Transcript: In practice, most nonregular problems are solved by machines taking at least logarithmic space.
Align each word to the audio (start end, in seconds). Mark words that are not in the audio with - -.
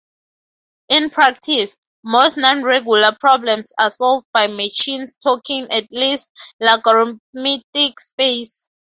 In 0.89 1.11
practice, 1.11 1.77
most 2.03 2.35
nonregular 2.35 3.19
problems 3.19 3.71
are 3.77 3.91
solved 3.91 4.25
by 4.33 4.47
machines 4.47 5.15
taking 5.17 5.69
at 5.71 5.91
least 5.91 6.31
logarithmic 6.59 7.99
space. 7.99 8.67